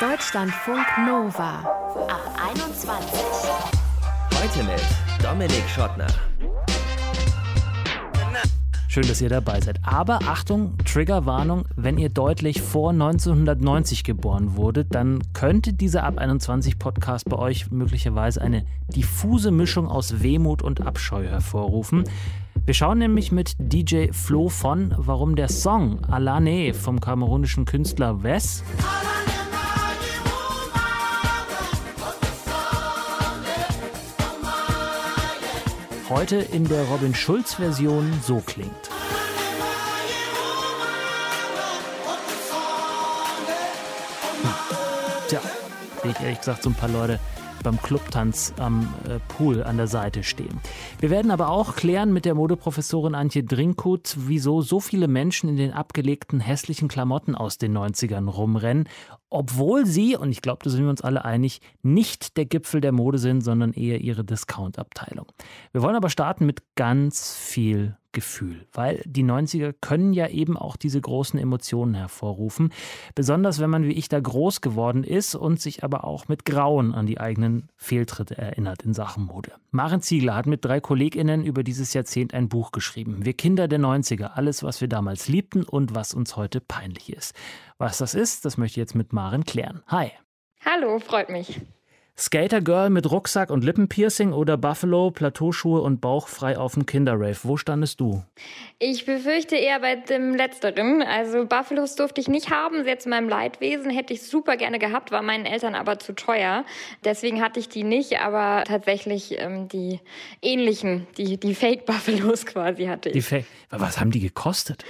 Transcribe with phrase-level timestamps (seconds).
[0.00, 1.58] Deutschlandfunk Nova
[2.06, 3.10] ab 21.
[4.32, 4.80] Heute mit
[5.20, 6.06] Dominik Schottner.
[8.86, 9.80] Schön, dass ihr dabei seid.
[9.82, 16.78] Aber Achtung, Triggerwarnung, wenn ihr deutlich vor 1990 geboren wurdet, dann könnte dieser Ab 21
[16.78, 22.04] Podcast bei euch möglicherweise eine diffuse Mischung aus Wehmut und Abscheu hervorrufen.
[22.64, 28.62] Wir schauen nämlich mit DJ Flo von, warum der Song Alane vom kamerunischen Künstler Wes
[36.08, 38.87] heute in der Robin Schulz-Version so klingt.
[46.10, 47.18] Ich ehrlich gesagt so ein paar Leute
[47.62, 50.60] beim Clubtanz am äh, Pool an der Seite stehen.
[51.00, 55.56] Wir werden aber auch klären mit der Modeprofessorin Antje Drinkut, wieso so viele Menschen in
[55.56, 58.88] den abgelegten hässlichen Klamotten aus den 90ern rumrennen,
[59.30, 62.92] obwohl sie, und ich glaube, da sind wir uns alle einig, nicht der Gipfel der
[62.92, 65.26] Mode sind, sondern eher ihre Discount-Abteilung.
[65.72, 70.74] Wir wollen aber starten mit ganz viel Gefühl, weil die 90er können ja eben auch
[70.74, 72.72] diese großen Emotionen hervorrufen,
[73.14, 76.92] besonders wenn man wie ich da groß geworden ist und sich aber auch mit Grauen
[76.92, 79.52] an die eigenen Fehltritte erinnert in Sachen Mode.
[79.70, 83.24] Maren Ziegler hat mit drei Kolleginnen über dieses Jahrzehnt ein Buch geschrieben.
[83.24, 87.36] Wir Kinder der 90er, alles, was wir damals liebten und was uns heute peinlich ist.
[87.78, 89.84] Was das ist, das möchte ich jetzt mit Maren klären.
[89.86, 90.10] Hi.
[90.64, 91.60] Hallo, freut mich.
[92.20, 97.38] Skater Girl mit Rucksack und Lippenpiercing oder Buffalo, Plateauschuhe und Bauch frei auf dem Kinderrave?
[97.44, 98.24] Wo standest du?
[98.80, 101.00] Ich befürchte eher bei dem Letzteren.
[101.00, 102.84] Also Buffalos durfte ich nicht haben.
[102.84, 106.64] Jetzt in meinem Leidwesen hätte ich super gerne gehabt, war meinen Eltern aber zu teuer.
[107.04, 110.00] Deswegen hatte ich die nicht, aber tatsächlich ähm, die
[110.42, 113.12] ähnlichen, die, die Fake Buffalos quasi hatte ich.
[113.12, 113.46] Die Fake.
[113.70, 114.84] Was haben die gekostet?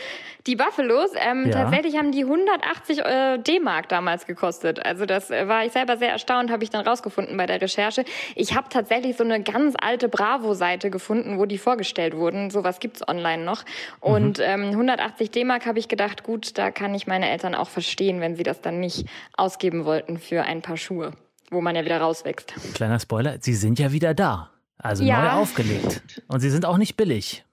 [0.48, 1.52] Die Buffalos, ähm, ja.
[1.52, 4.82] tatsächlich haben die 180 äh, D-Mark damals gekostet.
[4.82, 8.02] Also das äh, war ich selber sehr erstaunt, habe ich dann rausgefunden bei der Recherche.
[8.34, 12.48] Ich habe tatsächlich so eine ganz alte Bravo-Seite gefunden, wo die vorgestellt wurden.
[12.48, 13.62] Sowas gibt's online noch.
[14.00, 14.44] Und mhm.
[14.44, 18.34] ähm, 180 D-Mark habe ich gedacht, gut, da kann ich meine Eltern auch verstehen, wenn
[18.34, 19.04] sie das dann nicht
[19.36, 21.12] ausgeben wollten für ein paar Schuhe,
[21.50, 22.54] wo man ja wieder rauswächst.
[22.72, 24.48] Kleiner Spoiler, sie sind ja wieder da.
[24.78, 25.20] Also ja.
[25.20, 26.02] neu aufgelegt.
[26.26, 27.44] Und sie sind auch nicht billig.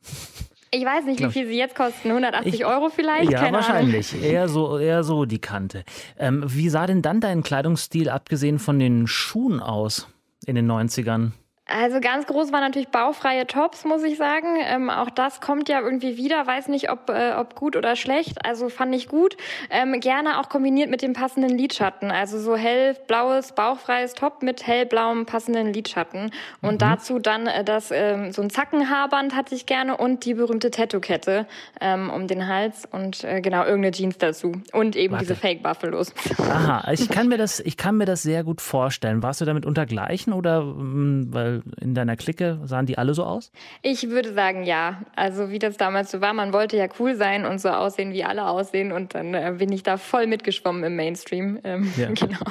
[0.76, 2.10] Ich weiß nicht, wie viel sie jetzt kosten.
[2.10, 3.32] 180 ich, Euro vielleicht?
[3.32, 4.14] Ja, Keine wahrscheinlich.
[4.14, 4.26] Ahnung.
[4.26, 5.86] Eher so, eher so die Kante.
[6.20, 10.08] Ähm, wie sah denn dann dein Kleidungsstil, abgesehen von den Schuhen aus
[10.46, 11.32] in den 90ern?
[11.68, 14.58] Also ganz groß war natürlich baufreie Tops, muss ich sagen.
[14.62, 18.46] Ähm, auch das kommt ja irgendwie wieder, weiß nicht, ob, äh, ob gut oder schlecht.
[18.46, 19.36] Also fand ich gut.
[19.72, 22.12] Ähm, gerne auch kombiniert mit dem passenden Lidschatten.
[22.12, 26.30] Also so hellblaues, bauchfreies Top mit hellblauem passenden Lidschatten.
[26.62, 26.78] Und mhm.
[26.78, 31.48] dazu dann äh, das, ähm, so ein Zackenhaarband hatte ich gerne und die berühmte Tattoo-Kette
[31.82, 34.52] ähm, um den Hals und äh, genau irgendeine Jeans dazu.
[34.72, 35.26] Und eben Warte.
[35.26, 36.14] diese Fake Buffalos.
[36.38, 39.24] Aha, ich kann mir das, ich kann mir das sehr gut vorstellen.
[39.24, 43.52] Warst du damit untergleichen oder, mm, in deiner Clique, sahen die alle so aus?
[43.82, 45.02] Ich würde sagen, ja.
[45.16, 48.24] Also wie das damals so war, man wollte ja cool sein und so aussehen, wie
[48.24, 48.92] alle aussehen.
[48.92, 51.60] Und dann äh, bin ich da voll mitgeschwommen im Mainstream.
[51.64, 52.10] Ähm, ja.
[52.16, 52.46] Genau.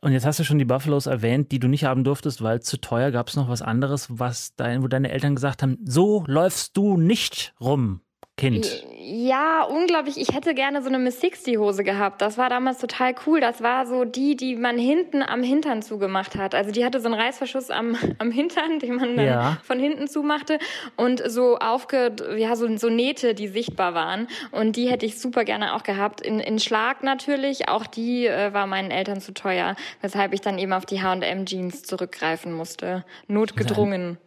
[0.00, 2.76] Und jetzt hast du schon die Buffalos erwähnt, die du nicht haben durftest, weil zu
[2.80, 3.10] teuer.
[3.10, 6.96] Gab es noch was anderes, was dein, wo deine Eltern gesagt haben, so läufst du
[6.96, 8.02] nicht rum,
[8.36, 8.84] Kind?
[9.08, 10.18] Ja, unglaublich.
[10.20, 12.20] Ich hätte gerne so eine Miss 60 Hose gehabt.
[12.20, 13.40] Das war damals total cool.
[13.40, 16.54] Das war so die, die man hinten am Hintern zugemacht hat.
[16.54, 19.58] Also die hatte so einen Reißverschluss am, am Hintern, den man dann ja.
[19.62, 20.58] von hinten zumachte
[20.96, 24.26] und so aufge, ja, so, so Nähte, die sichtbar waren.
[24.50, 26.20] Und die hätte ich super gerne auch gehabt.
[26.20, 27.68] In, in Schlag natürlich.
[27.68, 31.46] Auch die äh, war meinen Eltern zu teuer, weshalb ich dann eben auf die H&M
[31.46, 33.04] Jeans zurückgreifen musste.
[33.28, 34.18] Notgedrungen.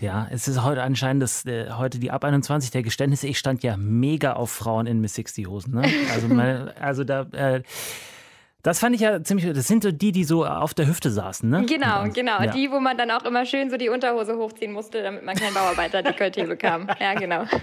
[0.00, 3.28] Ja, es ist heute anscheinend das, äh, heute die Ab 21 der Geständnisse.
[3.28, 5.74] Ich stand ja mega auf Frauen in Miss 60 Hosen.
[5.74, 5.82] Ne?
[6.12, 7.26] Also, meine, also da.
[7.32, 7.62] Äh,
[8.62, 9.52] das fand ich ja ziemlich.
[9.52, 11.66] Das sind so die, die so auf der Hüfte saßen, ne?
[11.66, 12.40] Genau, genau.
[12.42, 12.46] Ja.
[12.52, 15.52] Die, wo man dann auch immer schön so die Unterhose hochziehen musste, damit man keinen
[15.52, 16.88] Bauarbeiter Dekolleté bekam.
[17.00, 17.44] Ja, genau.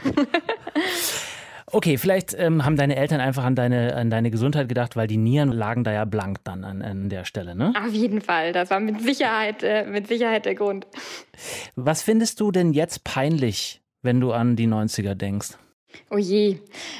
[1.71, 5.17] Okay, vielleicht ähm, haben deine Eltern einfach an deine, an deine Gesundheit gedacht, weil die
[5.17, 7.73] Nieren lagen da ja blank dann an, an der Stelle, ne?
[7.77, 8.53] Auf jeden Fall.
[8.53, 10.87] Das war mit Sicherheit, äh, mit Sicherheit der Grund.
[11.75, 15.57] Was findest du denn jetzt peinlich, wenn du an die 90er denkst?
[16.11, 16.57] Oh je.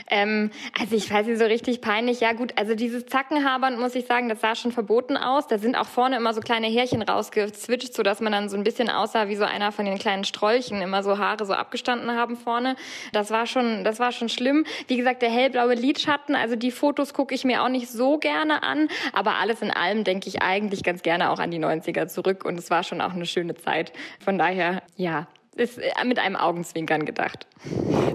[0.09, 2.19] Ähm, also ich weiß nicht so richtig peinlich.
[2.19, 5.47] Ja gut, also dieses Zackenhabern muss ich sagen, das sah schon verboten aus.
[5.47, 8.63] Da sind auch vorne immer so kleine Härchen rausgezwitscht, so dass man dann so ein
[8.63, 12.38] bisschen aussah wie so einer von den kleinen Strolchen, immer so Haare so abgestanden haben
[12.38, 12.75] vorne.
[13.12, 14.65] Das war schon, das war schon schlimm.
[14.88, 18.62] Wie gesagt, der hellblaue Lidschatten, also die Fotos gucke ich mir auch nicht so gerne
[18.63, 22.45] an, aber alles in allem denke ich eigentlich ganz gerne auch an die 90er zurück
[22.45, 23.92] und es war schon auch eine schöne Zeit.
[24.19, 25.27] Von daher, ja,
[25.59, 27.47] ist äh, mit einem Augenzwinkern gedacht.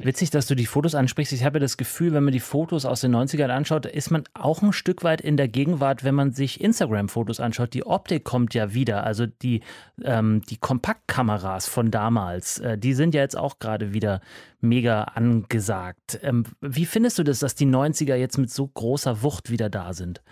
[0.03, 1.33] Witzig, dass du die Fotos ansprichst.
[1.33, 4.63] Ich habe das Gefühl, wenn man die Fotos aus den 90ern anschaut, ist man auch
[4.63, 7.75] ein Stück weit in der Gegenwart, wenn man sich Instagram-Fotos anschaut.
[7.75, 9.05] Die Optik kommt ja wieder.
[9.05, 9.63] Also die,
[10.03, 14.21] ähm, die Kompaktkameras von damals, äh, die sind ja jetzt auch gerade wieder
[14.65, 16.19] mega angesagt.
[16.23, 19.93] Ähm, wie findest du das, dass die 90er jetzt mit so großer Wucht wieder da
[19.93, 20.23] sind?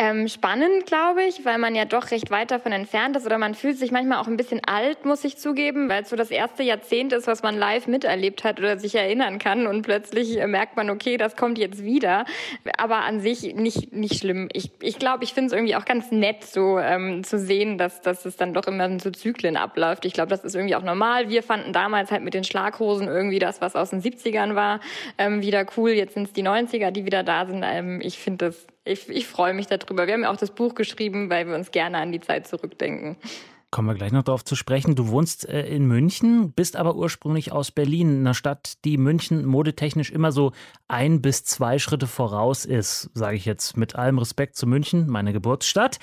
[0.00, 3.56] Ähm, spannend, glaube ich, weil man ja doch recht weit davon entfernt ist oder man
[3.56, 6.62] fühlt sich manchmal auch ein bisschen alt, muss ich zugeben, weil es so das erste
[6.62, 10.76] Jahrzehnt ist, was man live miterlebt hat oder sich erinnern kann und plötzlich äh, merkt
[10.76, 12.26] man, okay, das kommt jetzt wieder.
[12.76, 14.48] Aber an sich nicht, nicht schlimm.
[14.52, 17.76] Ich glaube, ich, glaub, ich finde es irgendwie auch ganz nett, so ähm, zu sehen,
[17.76, 20.04] dass, dass es dann doch immer in so Zyklen abläuft.
[20.04, 21.28] Ich glaube, das ist irgendwie auch normal.
[21.28, 24.80] Wir fanden damals halt mit den Schlaghosen irgendwie das, was aus den 70ern war,
[25.18, 25.90] ähm, wieder cool.
[25.90, 27.64] Jetzt sind es die 90er, die wieder da sind.
[27.66, 30.06] Ähm, ich finde das ich, ich freue mich darüber.
[30.06, 33.16] Wir haben ja auch das Buch geschrieben, weil wir uns gerne an die Zeit zurückdenken.
[33.70, 34.94] Kommen wir gleich noch darauf zu sprechen.
[34.94, 40.10] Du wohnst äh, in München, bist aber ursprünglich aus Berlin, einer Stadt, die München modetechnisch
[40.10, 40.52] immer so
[40.88, 45.34] ein bis zwei Schritte voraus ist, sage ich jetzt mit allem Respekt zu München, meine
[45.34, 45.98] Geburtsstadt.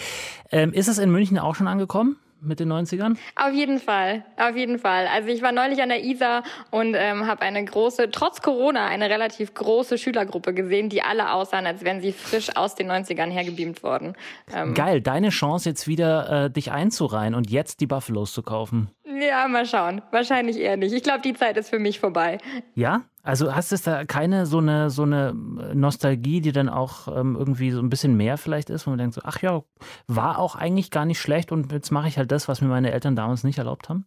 [0.51, 2.17] Ähm, ist es in München auch schon angekommen?
[2.45, 3.17] Mit den 90ern?
[3.35, 5.07] Auf jeden Fall, auf jeden Fall.
[5.07, 9.09] Also ich war neulich an der ISA und ähm, habe eine große, trotz Corona, eine
[9.09, 13.83] relativ große Schülergruppe gesehen, die alle aussahen, als wären sie frisch aus den 90ern hergebeamt
[13.83, 14.13] worden.
[14.53, 18.89] Ähm Geil, deine Chance jetzt wieder äh, dich einzureihen und jetzt die Buffalos zu kaufen.
[19.05, 20.01] Ja, mal schauen.
[20.11, 20.93] Wahrscheinlich eher nicht.
[20.93, 22.39] Ich glaube, die Zeit ist für mich vorbei.
[22.73, 23.03] Ja?
[23.21, 27.71] Also hast du da keine so eine, so eine Nostalgie, die dann auch ähm, irgendwie
[27.71, 29.63] so ein bisschen mehr vielleicht ist, wo man denkt so, ach ja,
[30.07, 32.91] war auch eigentlich gar nicht schlecht und jetzt mache ich halt das, was mir meine
[32.91, 34.05] Eltern damals nicht erlaubt haben?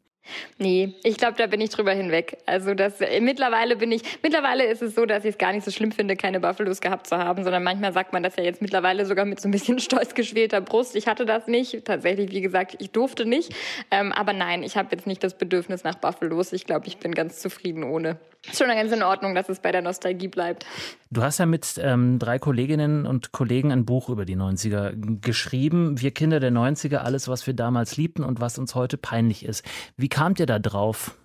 [0.58, 2.38] Nee, ich glaube, da bin ich drüber hinweg.
[2.46, 5.64] Also das äh, mittlerweile bin ich, mittlerweile ist es so, dass ich es gar nicht
[5.64, 8.62] so schlimm finde, keine Buffalos gehabt zu haben, sondern manchmal sagt man das ja jetzt
[8.62, 10.96] mittlerweile sogar mit so ein bisschen stolz geschwelter Brust.
[10.96, 11.84] Ich hatte das nicht.
[11.84, 13.54] Tatsächlich, wie gesagt, ich durfte nicht.
[13.90, 16.52] Ähm, aber nein, ich habe jetzt nicht das Bedürfnis nach Buffalos.
[16.52, 18.18] Ich glaube, ich bin ganz zufrieden ohne.
[18.46, 20.64] Ist schon ganz in Ordnung, dass es bei der Nostalgie bleibt.
[21.10, 26.00] Du hast ja mit ähm, drei Kolleginnen und Kollegen ein Buch über die 90er geschrieben.
[26.00, 29.64] Wir Kinder der 90er, alles, was wir damals liebten und was uns heute peinlich ist.
[29.96, 31.16] Wie kamt ihr da drauf?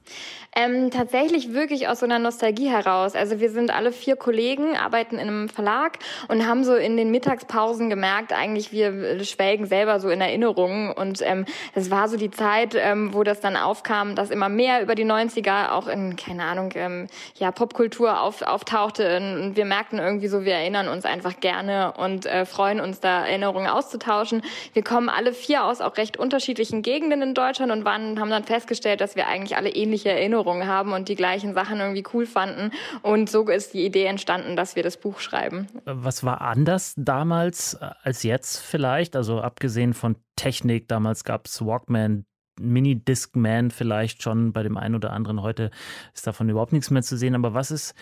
[0.56, 3.16] Ähm, tatsächlich wirklich aus so einer Nostalgie heraus.
[3.16, 5.98] Also wir sind alle vier Kollegen, arbeiten in einem Verlag
[6.28, 10.92] und haben so in den Mittagspausen gemerkt, eigentlich wir schwelgen selber so in Erinnerungen.
[10.92, 14.84] Und ähm, es war so die Zeit, ähm, wo das dann aufkam, dass immer mehr
[14.84, 17.08] über die 90er auch in, keine Ahnung, ähm,
[17.40, 19.18] ja, Popkultur auf, auftauchte.
[19.18, 23.26] Und wir merkten irgendwie so, wir erinnern uns einfach gerne und äh, freuen uns da
[23.26, 24.44] Erinnerungen auszutauschen.
[24.74, 28.44] Wir kommen alle vier aus auch recht unterschiedlichen Gegenden in Deutschland und waren, haben dann
[28.44, 32.26] festgestellt, dass wir eigentlich alle ähnlich ähnliche Erinnerungen haben und die gleichen Sachen irgendwie cool
[32.26, 32.72] fanden.
[33.04, 35.68] Und so ist die Idee entstanden, dass wir das Buch schreiben.
[35.86, 39.16] Was war anders damals äh, als jetzt vielleicht?
[39.16, 42.26] Also abgesehen von Technik, damals gab es Walkman,
[42.60, 45.44] Mini-Discman vielleicht schon bei dem einen oder anderen.
[45.44, 45.70] Heute
[46.14, 47.36] ist davon überhaupt nichts mehr zu sehen.
[47.36, 47.94] Aber was ist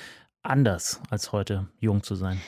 [0.44, 2.42] anders als heute, jung zu sein?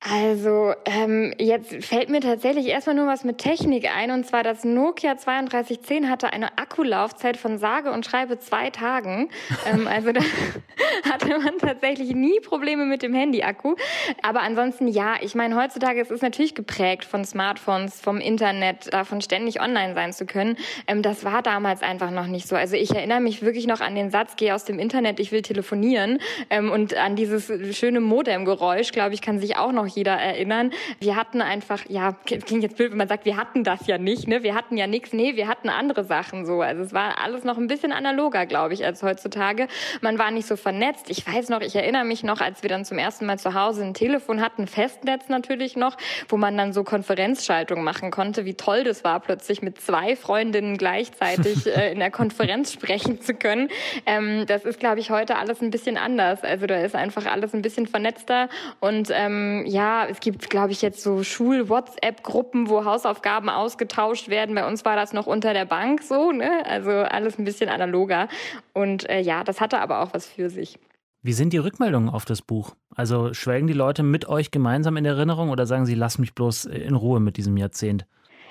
[0.00, 4.62] Also ähm, jetzt fällt mir tatsächlich erstmal nur was mit Technik ein und zwar das
[4.62, 9.28] Nokia 3210 hatte eine Akkulaufzeit von sage und schreibe zwei Tagen.
[9.66, 10.20] ähm, also da
[11.10, 13.74] hatte man tatsächlich nie Probleme mit dem Handy-Akku.
[14.22, 19.20] Aber ansonsten ja, ich meine heutzutage es ist natürlich geprägt von Smartphones, vom Internet, davon
[19.20, 20.56] ständig online sein zu können.
[20.86, 22.54] Ähm, das war damals einfach noch nicht so.
[22.54, 25.42] Also ich erinnere mich wirklich noch an den Satz: Geh aus dem Internet, ich will
[25.42, 28.92] telefonieren ähm, und an dieses schöne Modem-Geräusch.
[28.92, 30.72] Glaube ich, kann sich auch noch jeder erinnern.
[31.00, 34.28] Wir hatten einfach, ja, klingt jetzt blöd, wenn man sagt, wir hatten das ja nicht,
[34.28, 34.42] ne?
[34.42, 36.62] Wir hatten ja nichts, nee, wir hatten andere Sachen so.
[36.62, 39.68] Also es war alles noch ein bisschen analoger, glaube ich, als heutzutage.
[40.00, 41.10] Man war nicht so vernetzt.
[41.10, 43.84] Ich weiß noch, ich erinnere mich noch, als wir dann zum ersten Mal zu Hause
[43.84, 45.96] ein Telefon hatten, Festnetz natürlich noch,
[46.28, 50.76] wo man dann so Konferenzschaltung machen konnte, wie toll das war, plötzlich mit zwei Freundinnen
[50.76, 53.68] gleichzeitig äh, in der Konferenz sprechen zu können.
[54.06, 56.42] Ähm, das ist, glaube ich, heute alles ein bisschen anders.
[56.42, 58.48] Also da ist einfach alles ein bisschen vernetzter
[58.80, 64.56] und ähm, ja, ja, es gibt, glaube ich, jetzt so Schul-WhatsApp-Gruppen, wo Hausaufgaben ausgetauscht werden.
[64.56, 66.66] Bei uns war das noch unter der Bank so, ne?
[66.66, 68.28] Also alles ein bisschen analoger.
[68.72, 70.80] Und äh, ja, das hatte aber auch was für sich.
[71.22, 72.74] Wie sind die Rückmeldungen auf das Buch?
[72.96, 76.64] Also schwelgen die Leute mit euch gemeinsam in Erinnerung oder sagen sie, lass mich bloß
[76.64, 78.04] in Ruhe mit diesem Jahrzehnt?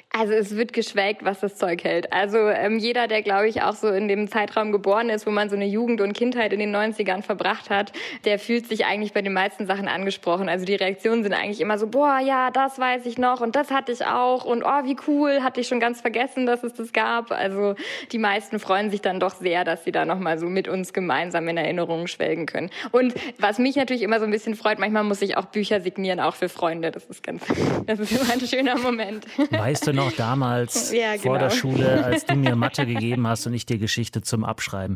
[0.10, 2.12] Also es wird geschwelgt, was das Zeug hält.
[2.12, 5.50] Also ähm, jeder, der, glaube ich, auch so in dem Zeitraum geboren ist, wo man
[5.50, 7.92] so eine Jugend und Kindheit in den 90ern verbracht hat,
[8.26, 10.50] der fühlt sich eigentlich bei den meisten Sachen angesprochen.
[10.50, 13.70] Also die Reaktionen sind eigentlich immer so, boah, ja, das weiß ich noch und das
[13.70, 16.94] hatte ich auch und oh, wie cool, hatte ich schon ganz vergessen, dass es das
[16.94, 17.32] gab.
[17.32, 17.76] Also
[18.12, 21.48] die meisten freuen sich dann doch sehr, dass sie da nochmal so mit uns gemeinsam
[21.48, 22.72] in Erinnerungen schwelgen können.
[22.92, 26.20] Und was mich natürlich immer so ein bisschen freut, manchmal muss ich auch Bücher signieren,
[26.20, 26.92] auch für Freunde.
[26.92, 27.44] Das ist ganz,
[27.86, 29.26] das ist immer ein schöner Moment.
[29.52, 31.24] Weißt du noch damals ja, genau.
[31.24, 34.96] vor der Schule, als du mir Mathe gegeben hast und ich dir Geschichte zum Abschreiben.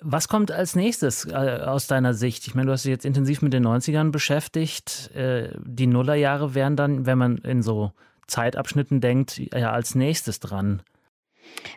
[0.00, 2.46] Was kommt als nächstes äh, aus deiner Sicht?
[2.46, 5.10] Ich meine, du hast dich jetzt intensiv mit den 90ern beschäftigt.
[5.14, 7.92] Äh, die Nullerjahre wären dann, wenn man in so
[8.28, 10.82] Zeitabschnitten denkt, ja als nächstes dran.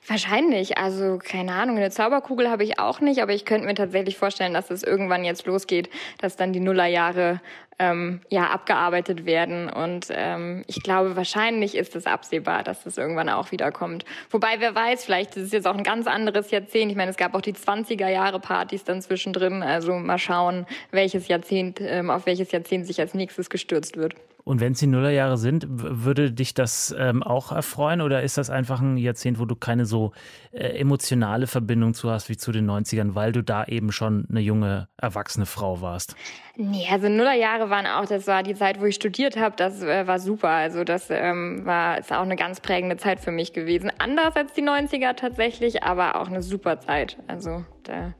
[0.08, 0.78] Wahrscheinlich.
[0.78, 4.54] Also keine Ahnung, eine Zauberkugel habe ich auch nicht, aber ich könnte mir tatsächlich vorstellen,
[4.54, 7.42] dass es irgendwann jetzt losgeht, dass dann die Nullerjahre
[7.82, 9.68] ähm, ja abgearbeitet werden.
[9.68, 14.06] Und ähm, ich glaube, wahrscheinlich ist es absehbar, dass das irgendwann auch wiederkommt.
[14.30, 16.92] Wobei, wer weiß, vielleicht ist es jetzt auch ein ganz anderes Jahrzehnt.
[16.92, 19.64] Ich meine, es gab auch die 20er Jahre Partys dann zwischendrin.
[19.64, 24.14] Also mal schauen, welches Jahrzehnt, ähm, auf welches Jahrzehnt sich als nächstes gestürzt wird.
[24.44, 28.50] Und wenn es die Nullerjahre sind, würde dich das ähm, auch erfreuen oder ist das
[28.50, 30.14] einfach ein Jahrzehnt, wo du keine so
[30.52, 34.40] äh, emotionale Verbindung zu hast wie zu den 90ern, weil du da eben schon eine
[34.40, 36.16] junge, erwachsene Frau warst?
[36.62, 40.06] Nee, also Nullerjahre waren auch, das war die Zeit, wo ich studiert habe, das äh,
[40.06, 40.50] war super.
[40.50, 43.92] Also das ähm, war ist auch eine ganz prägende Zeit für mich gewesen.
[43.98, 47.18] Anders als die 90er tatsächlich, aber auch eine super Zeit.
[47.28, 48.14] Also da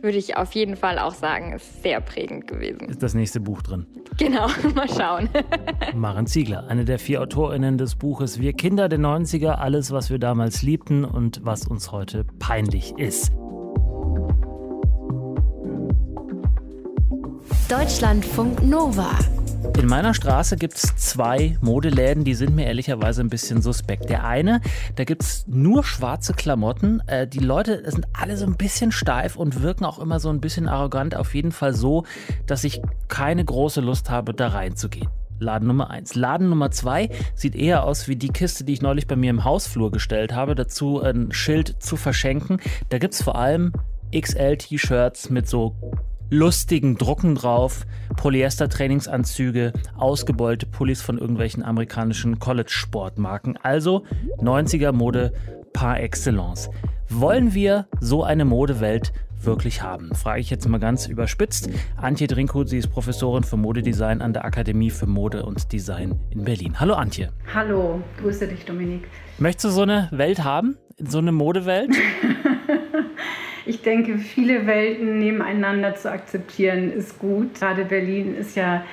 [0.00, 2.88] würde ich auf jeden Fall auch sagen, ist sehr prägend gewesen.
[2.88, 3.86] Ist das nächste Buch drin?
[4.18, 5.28] Genau, mal schauen.
[5.94, 10.18] Maren Ziegler, eine der vier AutorInnen des Buches Wir Kinder der 90er, alles, was wir
[10.18, 13.32] damals liebten und was uns heute peinlich ist.
[17.68, 19.18] Deutschlandfunk Nova.
[19.78, 24.10] In meiner Straße gibt es zwei Modeläden, die sind mir ehrlicherweise ein bisschen suspekt.
[24.10, 24.60] Der eine,
[24.96, 27.00] da gibt es nur schwarze Klamotten.
[27.06, 30.40] Äh, die Leute sind alle so ein bisschen steif und wirken auch immer so ein
[30.40, 31.14] bisschen arrogant.
[31.14, 32.04] Auf jeden Fall so,
[32.46, 35.08] dass ich keine große Lust habe, da reinzugehen.
[35.38, 36.14] Laden Nummer 1.
[36.14, 39.44] Laden Nummer 2 sieht eher aus wie die Kiste, die ich neulich bei mir im
[39.44, 40.54] Hausflur gestellt habe.
[40.54, 42.60] Dazu ein Schild zu verschenken.
[42.90, 43.72] Da gibt es vor allem
[44.14, 45.74] XL-T-Shirts mit so
[46.32, 47.84] lustigen Drucken drauf,
[48.16, 53.58] Polyester-Trainingsanzüge, ausgebeulte Pullis von irgendwelchen amerikanischen College-Sportmarken.
[53.62, 54.04] Also
[54.38, 55.34] 90er-Mode
[55.74, 56.70] par excellence.
[57.10, 59.12] Wollen wir so eine Modewelt
[59.42, 60.14] wirklich haben?
[60.14, 61.68] Frage ich jetzt mal ganz überspitzt.
[61.98, 66.44] Antje Drinko, sie ist Professorin für Modedesign an der Akademie für Mode und Design in
[66.44, 66.80] Berlin.
[66.80, 67.30] Hallo Antje.
[67.52, 69.06] Hallo, grüße dich Dominik.
[69.36, 70.78] Möchtest du so eine Welt haben?
[70.98, 71.90] So eine Modewelt?
[73.64, 77.54] ich denke, viele Welten nebeneinander zu akzeptieren ist gut.
[77.54, 78.84] Gerade Berlin ist ja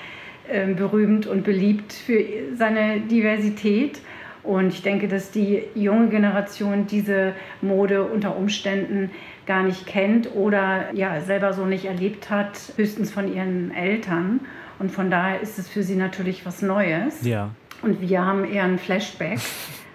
[0.48, 2.24] äh, berühmt und beliebt für
[2.56, 4.00] seine Diversität.
[4.44, 9.12] Und ich denke, dass die junge Generation diese Mode unter Umständen
[9.46, 14.40] gar nicht kennt oder ja selber so nicht erlebt hat, höchstens von ihren Eltern.
[14.80, 17.24] Und von daher ist es für sie natürlich was Neues.
[17.24, 17.52] Ja.
[17.82, 19.40] Und wir haben eher ein Flashback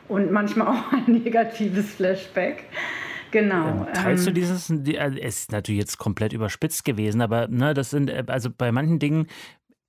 [0.09, 2.64] und manchmal auch ein negatives Flashback.
[3.35, 3.67] Genau.
[3.67, 7.75] Ähm, teilst du ähm, dieses, äh, es ist natürlich jetzt komplett überspitzt gewesen, aber ne,
[7.75, 9.26] das sind, äh, also bei manchen Dingen,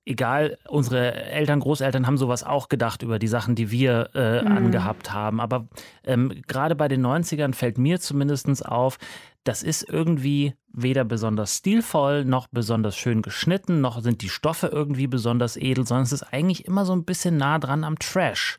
[0.04, 4.56] egal, unsere Eltern, Großeltern haben sowas auch gedacht über die Sachen, die wir äh, mhm.
[4.56, 5.40] angehabt haben.
[5.40, 5.68] Aber
[6.04, 8.98] ähm, gerade bei den 90ern fällt mir zumindest auf,
[9.44, 15.06] das ist irgendwie weder besonders stilvoll noch besonders schön geschnitten, noch sind die Stoffe irgendwie
[15.06, 18.58] besonders edel, sondern es ist eigentlich immer so ein bisschen nah dran am Trash.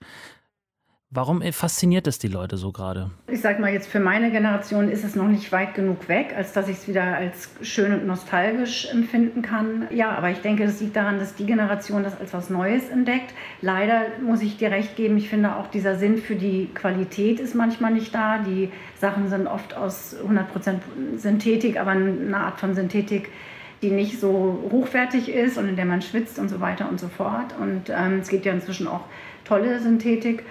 [1.10, 3.12] Warum fasziniert es die Leute so gerade?
[3.32, 6.52] Ich sag mal jetzt, für meine Generation ist es noch nicht weit genug weg, als
[6.52, 9.88] dass ich es wieder als schön und nostalgisch empfinden kann.
[9.90, 13.34] Ja, aber ich denke, das liegt daran, dass die Generation das als was Neues entdeckt.
[13.62, 17.56] Leider muss ich dir recht geben, ich finde auch dieser Sinn für die Qualität ist
[17.56, 18.40] manchmal nicht da.
[18.40, 23.30] Die Sachen sind oft aus 100% Synthetik, aber eine Art von Synthetik,
[23.82, 27.08] die nicht so hochwertig ist und in der man schwitzt und so weiter und so
[27.08, 27.56] fort.
[27.62, 29.06] Und ähm, es gibt ja inzwischen auch
[29.46, 30.44] tolle Synthetik.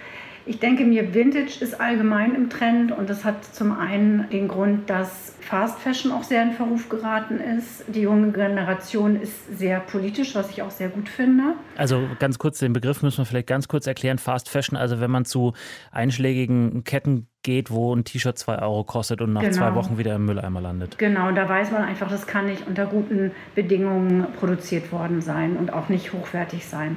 [0.48, 4.88] Ich denke mir, Vintage ist allgemein im Trend und das hat zum einen den Grund,
[4.88, 7.84] dass Fast Fashion auch sehr in Verruf geraten ist.
[7.88, 11.54] Die junge Generation ist sehr politisch, was ich auch sehr gut finde.
[11.76, 14.18] Also ganz kurz, den Begriff müssen wir vielleicht ganz kurz erklären.
[14.18, 15.52] Fast Fashion, also wenn man zu
[15.90, 19.56] einschlägigen Ketten geht, wo ein T-Shirt 2 Euro kostet und nach genau.
[19.56, 20.96] zwei Wochen wieder im Mülleimer landet.
[20.96, 25.72] Genau, da weiß man einfach, das kann nicht unter guten Bedingungen produziert worden sein und
[25.72, 26.96] auch nicht hochwertig sein.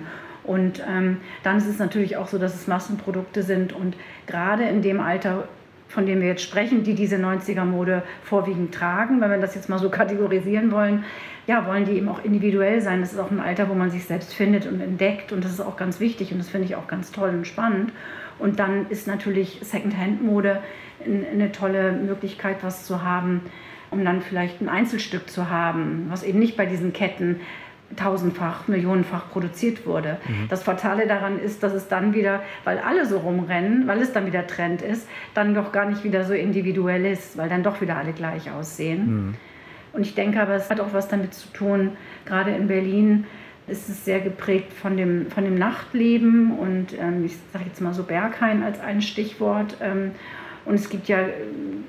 [0.50, 4.82] Und ähm, dann ist es natürlich auch so, dass es Massenprodukte sind und gerade in
[4.82, 5.48] dem Alter,
[5.88, 9.77] von dem wir jetzt sprechen, die diese 90er-Mode vorwiegend tragen, wenn wir das jetzt mal
[9.77, 11.06] so kategorisieren wollen,
[11.46, 13.01] ja, wollen die eben auch individuell sein.
[13.01, 15.62] Das ist auch ein Alter, wo man sich selbst findet und entdeckt und das ist
[15.62, 17.94] auch ganz wichtig und das finde ich auch ganz toll und spannend.
[18.39, 20.63] Und dann ist natürlich Secondhand-Mode
[21.06, 23.41] eine tolle Möglichkeit, was zu haben,
[23.91, 27.39] um dann vielleicht ein Einzelstück zu haben, was eben nicht bei diesen Ketten
[27.96, 30.17] tausendfach, millionenfach produziert wurde.
[30.27, 30.48] Mhm.
[30.50, 34.25] Das Fatale daran ist, dass es dann wieder, weil alle so rumrennen, weil es dann
[34.25, 37.98] wieder Trend ist, dann doch gar nicht wieder so individuell ist, weil dann doch wieder
[37.98, 39.08] alle gleich aussehen.
[39.08, 39.36] Mhm.
[39.91, 41.91] Und ich denke aber, es hat auch was damit zu tun,
[42.25, 43.25] gerade in Berlin,
[43.67, 47.93] ist es sehr geprägt von dem, von dem Nachtleben und ähm, ich sage jetzt mal
[47.93, 49.77] so Berghain als ein Stichwort.
[49.81, 50.12] Ähm,
[50.65, 51.19] und es gibt ja,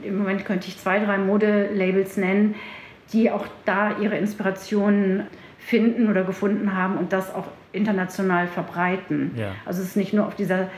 [0.02, 2.54] im Moment könnte ich zwei, drei Modelabels nennen,
[3.12, 5.24] die auch da ihre Inspirationen
[5.60, 9.32] finden oder gefunden haben und das auch international verbreiten.
[9.36, 9.52] Ja.
[9.64, 10.68] Also es ist nicht nur auf dieser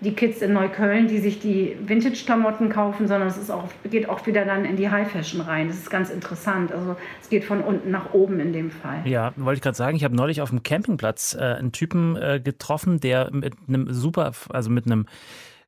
[0.00, 4.26] die Kids in Neukölln, die sich die Vintage-Klamotten kaufen, sondern es ist auch, geht auch
[4.26, 5.68] wieder dann in die High-Fashion rein.
[5.68, 6.72] Das ist ganz interessant.
[6.72, 9.00] Also es geht von unten nach oben in dem Fall.
[9.04, 12.40] Ja, wollte ich gerade sagen, ich habe neulich auf dem Campingplatz äh, einen Typen äh,
[12.42, 15.06] getroffen, der mit einem super, also mit einem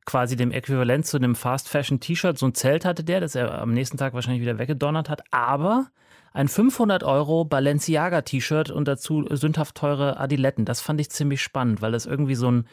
[0.05, 3.97] quasi dem Äquivalent zu einem Fast-Fashion-T-Shirt, so ein Zelt hatte der, das er am nächsten
[3.97, 5.87] Tag wahrscheinlich wieder weggedonnert hat, aber
[6.37, 10.65] ein 500 Euro Balenciaga-T-Shirt und dazu sündhaft teure Adiletten.
[10.65, 12.65] Das fand ich ziemlich spannend, weil das irgendwie so ein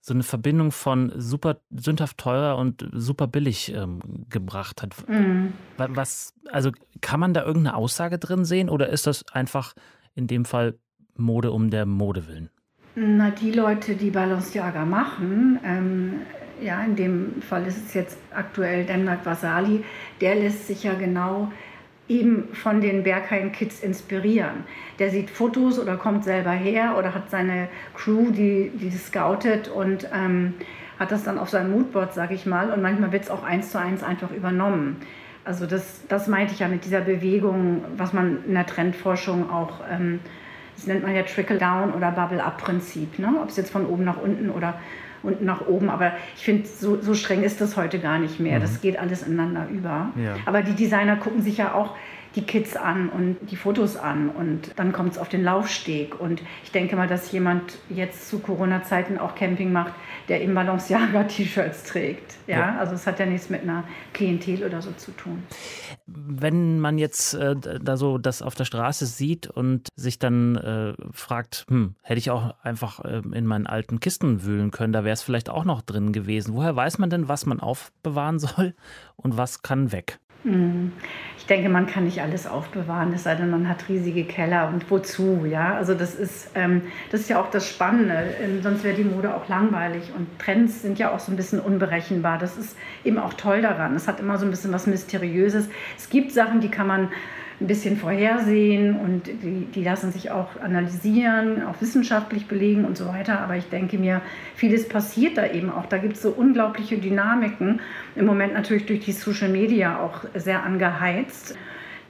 [0.00, 3.98] so eine Verbindung von super sündhaft teuer und super billig ähm,
[4.30, 4.94] gebracht hat.
[5.08, 5.52] Mhm.
[5.76, 6.70] Was, also
[7.00, 9.74] kann man da irgendeine Aussage drin sehen oder ist das einfach
[10.14, 10.78] in dem Fall
[11.16, 12.48] Mode um der Mode willen?
[12.94, 16.20] Na, die Leute, die Balenciaga machen, ähm,
[16.62, 19.84] ja, in dem Fall ist es jetzt aktuell Denmark Vasali,
[20.20, 21.50] der lässt sich ja genau
[22.08, 24.64] eben von den Berghain Kids inspirieren.
[24.98, 30.08] Der sieht Fotos oder kommt selber her oder hat seine Crew, die, die scoutet und
[30.14, 30.54] ähm,
[30.98, 32.70] hat das dann auf seinem Moodboard, sage ich mal.
[32.72, 34.96] Und manchmal wird es auch eins zu eins einfach übernommen.
[35.44, 39.80] Also das, das meinte ich ja mit dieser Bewegung, was man in der Trendforschung auch,
[39.90, 40.20] ähm,
[40.76, 43.18] das nennt man ja Trickle-Down oder Bubble-Up-Prinzip.
[43.18, 43.34] Ne?
[43.42, 44.78] Ob es jetzt von oben nach unten oder
[45.22, 45.90] unten nach oben.
[45.90, 48.58] Aber ich finde, so, so streng ist das heute gar nicht mehr.
[48.58, 48.62] Mhm.
[48.62, 50.12] Das geht alles ineinander über.
[50.16, 50.36] Ja.
[50.46, 51.96] Aber die Designer gucken sich ja auch
[52.34, 56.20] die Kids an und die Fotos an und dann kommt es auf den Laufsteg.
[56.20, 59.94] Und ich denke mal, dass jemand jetzt zu Corona-Zeiten auch Camping macht,
[60.28, 62.36] der eben Balenciaga-T-Shirts trägt.
[62.46, 62.58] Ja?
[62.58, 62.78] ja?
[62.78, 65.42] also es hat ja nichts mit einer Klientel oder so zu tun.
[66.06, 70.94] Wenn man jetzt äh, da so das auf der Straße sieht und sich dann äh,
[71.12, 75.14] fragt, hm, hätte ich auch einfach äh, in meinen alten Kisten wühlen können, da wäre
[75.14, 76.54] es vielleicht auch noch drin gewesen.
[76.54, 78.74] Woher weiß man denn, was man aufbewahren soll
[79.16, 80.20] und was kann weg?
[80.44, 80.92] Hm.
[81.36, 84.90] Ich denke, man kann nicht alles aufbewahren, es sei denn, man hat riesige Keller und
[84.90, 85.74] wozu, ja.
[85.74, 89.34] Also das ist, ähm, das ist ja auch das Spannende, ähm, sonst wäre die Mode
[89.34, 92.38] auch langweilig und Trends sind ja auch so ein bisschen unberechenbar.
[92.38, 93.96] Das ist eben auch toll daran.
[93.96, 95.68] Es hat immer so ein bisschen was Mysteriöses.
[95.96, 97.08] Es gibt Sachen, die kann man
[97.60, 103.06] ein bisschen vorhersehen und die, die lassen sich auch analysieren, auch wissenschaftlich belegen und so
[103.06, 103.40] weiter.
[103.40, 104.20] Aber ich denke mir,
[104.54, 105.86] vieles passiert da eben auch.
[105.86, 107.80] Da gibt es so unglaubliche Dynamiken.
[108.14, 111.56] Im Moment natürlich durch die Social Media auch sehr angeheizt,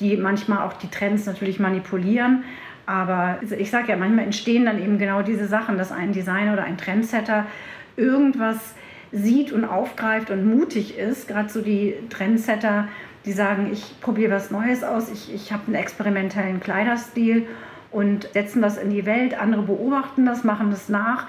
[0.01, 2.45] die manchmal auch die Trends natürlich manipulieren.
[2.85, 6.65] Aber ich sage ja, manchmal entstehen dann eben genau diese Sachen, dass ein Designer oder
[6.65, 7.47] ein Trendsetter
[7.97, 8.75] irgendwas
[9.13, 11.29] sieht und aufgreift und mutig ist.
[11.29, 12.89] Gerade so die Trendsetter,
[13.29, 17.47] die sagen, ich probiere was Neues aus, ich, ich habe einen experimentellen Kleiderstil
[17.91, 19.39] und setzen das in die Welt.
[19.39, 21.27] Andere beobachten das, machen das nach.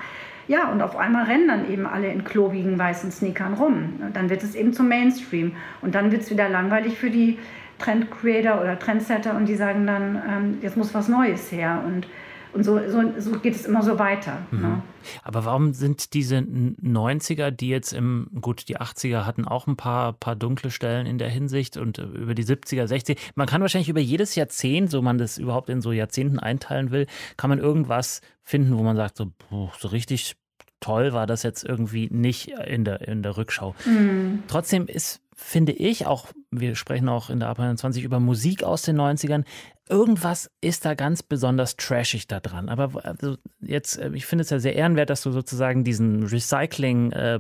[0.47, 3.99] Ja, und auf einmal rennen dann eben alle in klobigen weißen Sneakern rum.
[4.13, 5.57] Dann wird es eben zum Mainstream.
[5.81, 7.37] Und dann wird es wieder langweilig für die
[7.79, 11.83] Trend-Creator oder Trendsetter und die sagen dann, ähm, jetzt muss was Neues her.
[11.85, 12.07] Und
[12.53, 14.45] und so, so, so geht es immer so weiter.
[14.51, 14.61] Mhm.
[14.61, 14.83] Ne?
[15.23, 20.13] Aber warum sind diese 90er, die jetzt im, gut, die 80er hatten auch ein paar,
[20.13, 23.89] paar dunkle Stellen in der Hinsicht und äh, über die 70er, 60er, man kann wahrscheinlich
[23.89, 27.07] über jedes Jahrzehnt, so man das überhaupt in so Jahrzehnten einteilen will,
[27.37, 29.31] kann man irgendwas finden, wo man sagt, so,
[29.77, 30.35] so richtig
[30.79, 33.75] toll war das jetzt irgendwie nicht in der, in der Rückschau.
[33.85, 34.43] Mhm.
[34.47, 38.81] Trotzdem ist, finde ich, auch, wir sprechen auch in der AP 21 über Musik aus
[38.81, 39.45] den 90ern,
[39.87, 42.69] irgendwas ist da ganz besonders trashig da dran.
[42.69, 47.11] Aber also jetzt, äh, ich finde es ja sehr ehrenwert, dass du sozusagen diesen Recycling
[47.13, 47.39] äh,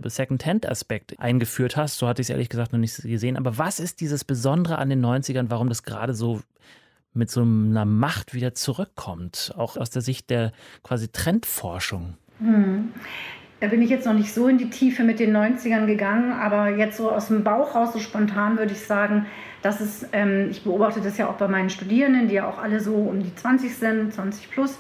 [1.17, 1.97] eingeführt hast.
[1.97, 3.37] So hatte ich es ehrlich gesagt noch nicht gesehen.
[3.37, 6.41] Aber was ist dieses Besondere an den 90ern, warum das gerade so
[7.13, 12.15] mit so einer Macht wieder zurückkommt, auch aus der Sicht der quasi Trendforschung?
[12.39, 12.93] Hm.
[13.59, 16.69] Da bin ich jetzt noch nicht so in die Tiefe mit den 90ern gegangen, aber
[16.69, 19.25] jetzt so aus dem Bauch raus, so spontan würde ich sagen,
[19.61, 22.79] dass es, ähm, ich beobachte das ja auch bei meinen Studierenden, die ja auch alle
[22.79, 24.79] so um die 20 sind, 20 plus,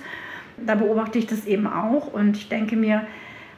[0.65, 2.13] da beobachte ich das eben auch.
[2.13, 3.05] Und ich denke mir,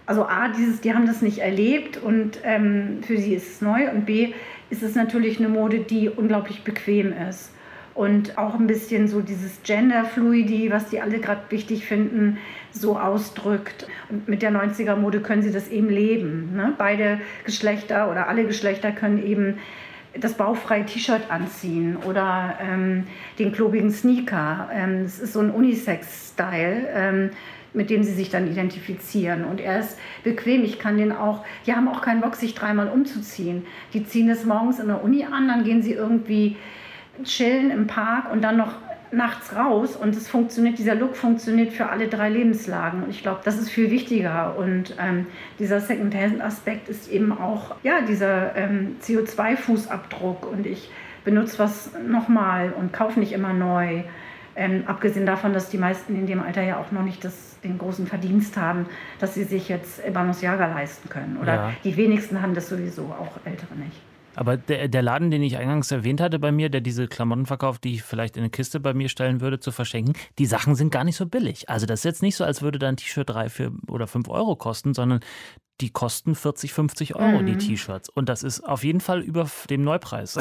[0.07, 3.91] also A, dieses, die haben das nicht erlebt und ähm, für sie ist es neu
[3.91, 4.33] und B,
[4.71, 7.51] ist es natürlich eine Mode, die unglaublich bequem ist
[7.93, 12.37] und auch ein bisschen so dieses Genderfluidi, was die alle gerade wichtig finden,
[12.71, 13.87] so ausdrückt.
[14.09, 16.55] Und mit der 90er-Mode können sie das eben leben.
[16.55, 16.73] Ne?
[16.77, 19.57] Beide Geschlechter oder alle Geschlechter können eben
[20.19, 23.05] das baufreie T-Shirt anziehen oder ähm,
[23.39, 24.69] den klobigen Sneaker.
[24.73, 26.87] Ähm, es ist so ein Unisex-Style.
[26.93, 27.29] Ähm,
[27.73, 29.45] mit dem sie sich dann identifizieren.
[29.45, 30.63] Und er ist bequem.
[30.63, 33.65] Ich kann den auch, die haben auch keinen Bock, sich dreimal umzuziehen.
[33.93, 36.57] Die ziehen es morgens in der Uni an, dann gehen sie irgendwie
[37.23, 38.73] chillen im Park und dann noch
[39.11, 43.03] nachts raus und es funktioniert, dieser Look funktioniert für alle drei Lebenslagen.
[43.03, 44.55] Und ich glaube, das ist viel wichtiger.
[44.57, 45.27] Und ähm,
[45.59, 50.45] dieser Second-Hand-Aspekt ist eben auch ja, dieser ähm, CO2-Fußabdruck.
[50.45, 50.89] Und ich
[51.25, 54.03] benutze was nochmal und kaufe nicht immer neu.
[54.55, 57.77] Ähm, abgesehen davon, dass die meisten in dem Alter ja auch noch nicht das, den
[57.77, 58.85] großen Verdienst haben,
[59.19, 61.37] dass sie sich jetzt Balenciaga leisten können.
[61.41, 61.71] Oder ja.
[61.83, 64.01] die wenigsten haben das sowieso, auch Ältere nicht.
[64.41, 67.83] Aber der, der, Laden, den ich eingangs erwähnt hatte bei mir, der diese Klamotten verkauft,
[67.83, 70.91] die ich vielleicht in eine Kiste bei mir stellen würde, zu verschenken, die Sachen sind
[70.91, 71.69] gar nicht so billig.
[71.69, 74.29] Also das ist jetzt nicht so, als würde da ein T-Shirt drei, vier oder fünf
[74.29, 75.19] Euro kosten, sondern
[75.79, 77.45] die kosten 40, 50 Euro, mhm.
[77.45, 78.09] die T-Shirts.
[78.09, 80.39] Und das ist auf jeden Fall über dem Neupreis.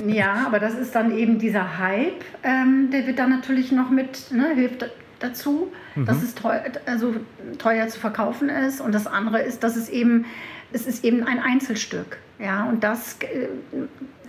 [0.06, 4.30] Ja, aber das ist dann eben dieser Hype, ähm, der wird dann natürlich noch mit,
[4.30, 6.06] ne, hilft dazu, mhm.
[6.06, 7.16] dass es teuer, also
[7.58, 8.80] teuer zu verkaufen ist.
[8.80, 10.24] Und das andere ist, dass es eben,
[10.72, 12.18] es ist eben ein Einzelstück.
[12.42, 13.48] Ja, und das äh,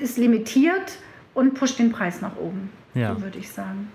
[0.02, 0.98] ist limitiert
[1.34, 2.70] und pusht den Preis nach oben.
[2.94, 3.16] Ja.
[3.16, 3.90] So würde ich sagen.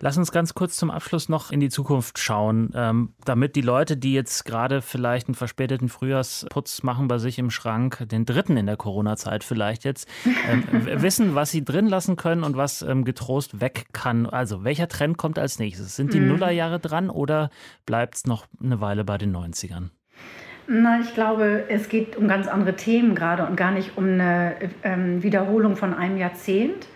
[0.00, 3.96] Lass uns ganz kurz zum Abschluss noch in die Zukunft schauen, ähm, damit die Leute,
[3.96, 8.66] die jetzt gerade vielleicht einen verspäteten Frühjahrsputz machen bei sich im Schrank, den dritten in
[8.66, 10.08] der Corona-Zeit vielleicht jetzt,
[10.48, 10.62] ähm,
[11.02, 14.26] wissen, was sie drin lassen können und was ähm, getrost weg kann.
[14.26, 15.96] Also, welcher Trend kommt als nächstes?
[15.96, 16.28] Sind die mhm.
[16.28, 17.50] Nullerjahre dran oder
[17.84, 19.90] bleibt es noch eine Weile bei den 90ern?
[20.70, 24.54] Na, ich glaube, es geht um ganz andere Themen gerade und gar nicht um eine
[24.82, 26.86] ähm, Wiederholung von einem Jahrzehnt.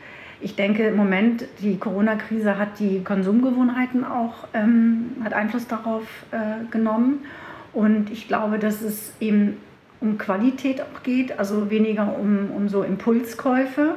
[0.42, 6.70] Ich denke im Moment, die Corona-Krise hat die Konsumgewohnheiten auch, ähm, hat Einfluss darauf äh,
[6.70, 7.24] genommen.
[7.72, 9.56] Und ich glaube, dass es eben
[10.02, 13.94] um Qualität auch geht, also weniger um, um so Impulskäufe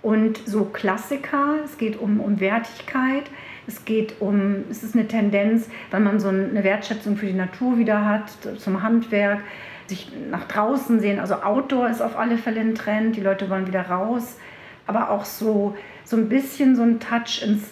[0.00, 1.56] und so Klassiker.
[1.66, 3.24] Es geht um, um Wertigkeit.
[3.66, 7.78] Es geht um, es ist eine Tendenz, wenn man so eine Wertschätzung für die Natur
[7.78, 9.40] wieder hat, zum Handwerk,
[9.86, 11.20] sich nach draußen sehen.
[11.20, 13.16] Also Outdoor ist auf alle Fälle ein Trend.
[13.16, 14.38] Die Leute wollen wieder raus.
[14.86, 17.70] Aber auch so, so ein bisschen so ein Touch ins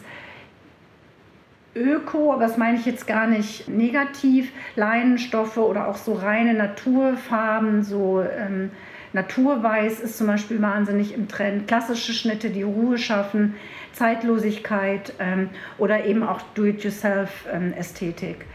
[1.75, 4.53] Öko, aber das meine ich jetzt gar nicht negativ.
[4.77, 8.71] Leinenstoffe oder auch so reine Naturfarben, so ähm,
[9.13, 11.69] Naturweiß ist zum Beispiel wahnsinnig im Trend.
[11.69, 13.55] Klassische Schnitte, die Ruhe schaffen.
[13.93, 18.37] Zeitlosigkeit ähm, oder eben auch Do-it-yourself-Ästhetik.
[18.41, 18.47] Ähm,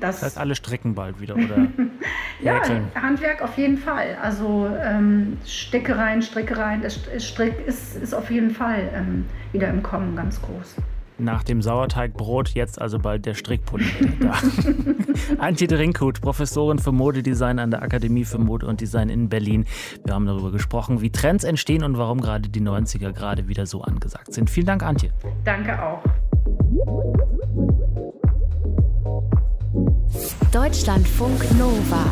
[0.00, 1.66] das, das, heißt, alle stricken bald wieder, oder?
[2.42, 2.60] ja,
[2.94, 4.18] Handwerk auf jeden Fall.
[4.22, 6.82] Also ähm, Stickereien, Strickereien,
[7.18, 10.76] Strick ist, ist auf jeden Fall ähm, wieder im Kommen ganz groß.
[11.20, 13.86] Nach dem Sauerteigbrot jetzt also bald der Strickpulli
[14.20, 14.34] da.
[15.38, 19.66] Antje Drinkhut, Professorin für Modedesign an der Akademie für Mode und Design in Berlin.
[20.04, 23.82] Wir haben darüber gesprochen, wie Trends entstehen und warum gerade die 90er gerade wieder so
[23.82, 24.48] angesagt sind.
[24.48, 25.10] Vielen Dank, Antje.
[25.44, 26.02] Danke auch.
[30.52, 32.04] Deutschlandfunk Nova.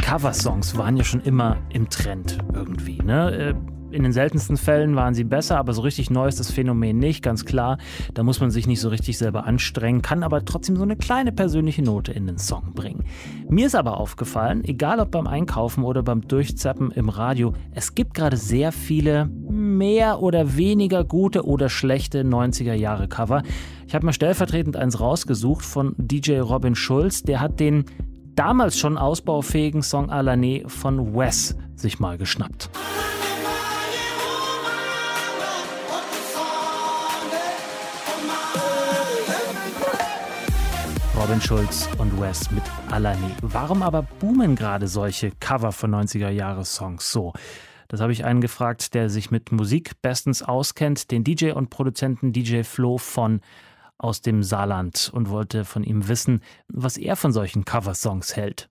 [0.00, 2.98] Coversongs waren ja schon immer im Trend irgendwie.
[3.02, 3.54] Ne?
[3.90, 7.22] In den seltensten Fällen waren sie besser, aber so richtig neu ist das Phänomen nicht,
[7.22, 7.78] ganz klar.
[8.12, 11.32] Da muss man sich nicht so richtig selber anstrengen, kann aber trotzdem so eine kleine
[11.32, 13.04] persönliche Note in den Song bringen.
[13.48, 18.12] Mir ist aber aufgefallen, egal ob beim Einkaufen oder beim Durchzappen im Radio, es gibt
[18.12, 23.42] gerade sehr viele mehr oder weniger gute oder schlechte 90er Jahre Cover.
[23.86, 27.86] Ich habe mir stellvertretend eins rausgesucht von DJ Robin Schulz, der hat den
[28.34, 32.68] damals schon ausbaufähigen Song Alané von Wes sich mal geschnappt.
[41.28, 43.30] Robin Schulz und Wes mit Alani.
[43.42, 47.34] Warum aber boomen gerade solche Cover von 90er-Jahre-Songs so?
[47.88, 52.32] Das habe ich einen gefragt, der sich mit Musik bestens auskennt, den DJ und Produzenten
[52.32, 53.42] DJ Flo von
[53.98, 58.70] aus dem Saarland und wollte von ihm wissen, was er von solchen Coversongs hält.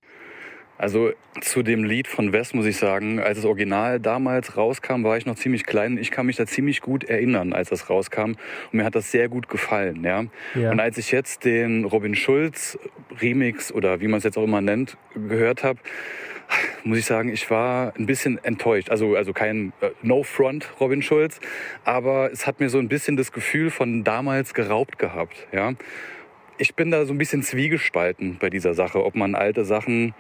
[0.77, 1.11] Also
[1.41, 5.25] zu dem Lied von Wes muss ich sagen, als das Original damals rauskam, war ich
[5.25, 5.97] noch ziemlich klein.
[5.97, 8.31] Ich kann mich da ziemlich gut erinnern, als das rauskam.
[8.31, 8.37] Und
[8.73, 10.03] mir hat das sehr gut gefallen.
[10.03, 10.25] Ja?
[10.55, 10.71] ja.
[10.71, 12.77] Und als ich jetzt den Robin Schulz
[13.19, 15.79] Remix oder wie man es jetzt auch immer nennt, gehört habe,
[16.83, 18.89] muss ich sagen, ich war ein bisschen enttäuscht.
[18.89, 21.39] Also, also kein äh, No-Front Robin Schulz,
[21.83, 25.47] aber es hat mir so ein bisschen das Gefühl von damals geraubt gehabt.
[25.51, 25.73] Ja?
[26.57, 30.13] Ich bin da so ein bisschen zwiegespalten bei dieser Sache, ob man alte Sachen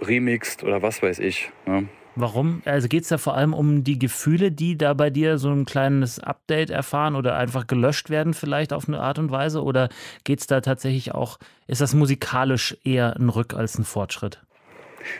[0.00, 1.50] remixt oder was weiß ich.
[1.66, 1.82] Ja.
[2.16, 2.60] Warum?
[2.64, 5.64] Also geht es da vor allem um die Gefühle, die da bei dir so ein
[5.64, 9.62] kleines Update erfahren oder einfach gelöscht werden, vielleicht auf eine Art und Weise?
[9.62, 9.88] Oder
[10.24, 14.42] geht es da tatsächlich auch, ist das musikalisch eher ein Rück als ein Fortschritt?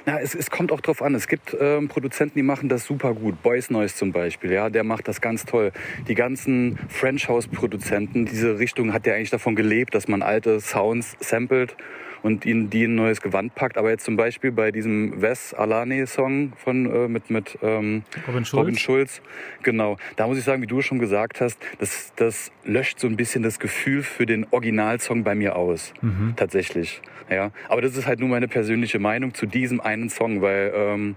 [0.04, 1.14] Na, es, es kommt auch drauf an.
[1.14, 3.42] Es gibt ähm, Produzenten, die machen das super gut.
[3.42, 5.72] Boys Noise zum Beispiel, ja, der macht das ganz toll.
[6.08, 10.60] Die ganzen French House Produzenten, diese Richtung hat ja eigentlich davon gelebt, dass man alte
[10.60, 11.76] Sounds samplet
[12.22, 13.76] und ihnen die ein neues Gewand packt.
[13.76, 18.60] Aber jetzt zum Beispiel bei diesem Wes Alane-Song von äh, mit, mit ähm, Robin, Schulz.
[18.60, 19.22] Robin Schulz,
[19.62, 23.16] genau, da muss ich sagen, wie du schon gesagt hast, das, das löscht so ein
[23.16, 25.92] bisschen das Gefühl für den Originalsong bei mir aus.
[26.02, 26.34] Mhm.
[26.36, 27.00] Tatsächlich.
[27.30, 27.52] Ja.
[27.68, 31.16] Aber das ist halt nur meine persönliche Meinung zu diesem einen Song, weil ähm,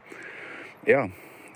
[0.86, 1.10] ja,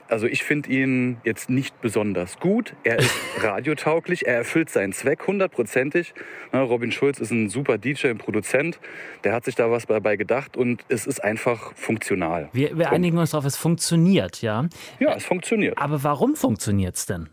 [0.09, 2.73] also ich finde ihn jetzt nicht besonders gut.
[2.83, 6.13] Er ist radiotauglich, er erfüllt seinen Zweck hundertprozentig.
[6.53, 8.79] Robin Schulz ist ein super DJ und Produzent.
[9.23, 12.49] Der hat sich da was dabei gedacht und es ist einfach funktional.
[12.53, 14.67] Wir, wir einigen uns darauf, es funktioniert, ja?
[14.99, 15.77] Ja, es funktioniert.
[15.77, 17.29] Aber warum funktioniert es denn?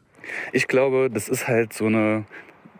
[0.53, 2.25] Ich glaube, das ist halt so eine,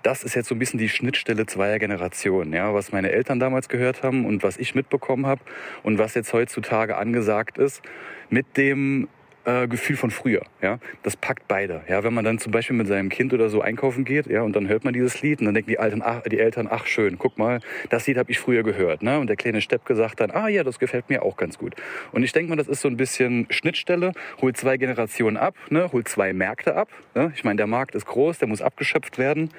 [0.03, 3.69] das ist jetzt so ein bisschen die Schnittstelle zweier Generationen, ja, was meine Eltern damals
[3.69, 5.43] gehört haben und was ich mitbekommen habe
[5.83, 7.83] und was jetzt heutzutage angesagt ist,
[8.31, 9.09] mit dem
[9.45, 10.43] äh, Gefühl von früher.
[10.63, 11.83] Ja, das packt beide.
[11.89, 14.57] Ja, wenn man dann zum Beispiel mit seinem Kind oder so einkaufen geht, ja, und
[14.57, 17.19] dann hört man dieses Lied und dann denken die, Alten, ach, die Eltern, ach schön,
[17.19, 19.03] guck mal, das Lied habe ich früher gehört.
[19.03, 19.19] Ne?
[19.19, 21.75] Und der kleine Stepp gesagt dann, ah ja, das gefällt mir auch ganz gut.
[22.13, 25.91] Und ich denke mal, das ist so ein bisschen Schnittstelle, holt zwei Generationen ab, ne?
[25.93, 26.89] holt zwei Märkte ab.
[27.15, 27.33] Ne?
[27.35, 29.51] Ich meine, der Markt ist groß, der muss abgeschöpft werden.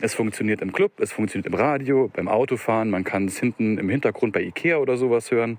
[0.00, 3.88] Es funktioniert im Club, es funktioniert im Radio, beim Autofahren, man kann es hinten im
[3.88, 5.58] Hintergrund bei Ikea oder sowas hören.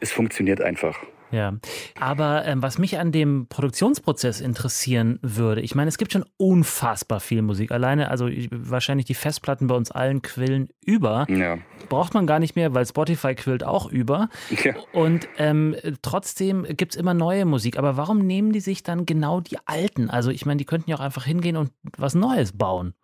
[0.00, 1.00] Es funktioniert einfach.
[1.34, 1.54] Ja,
[1.98, 7.18] aber ähm, was mich an dem Produktionsprozess interessieren würde, ich meine, es gibt schon unfassbar
[7.18, 7.72] viel Musik.
[7.72, 11.26] Alleine, also wahrscheinlich die Festplatten bei uns allen quillen über.
[11.28, 11.58] Ja.
[11.88, 14.28] Braucht man gar nicht mehr, weil Spotify quillt auch über.
[14.62, 14.74] Ja.
[14.92, 17.78] Und ähm, trotzdem gibt es immer neue Musik.
[17.78, 20.10] Aber warum nehmen die sich dann genau die alten?
[20.10, 22.94] Also ich meine, die könnten ja auch einfach hingehen und was Neues bauen.